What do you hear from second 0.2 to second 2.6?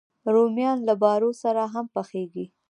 رومیان له بارو سره هم پخېږي